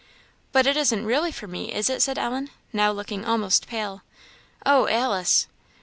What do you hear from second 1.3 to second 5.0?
for me, is it?" said Ellen, now looking almost pale "oh,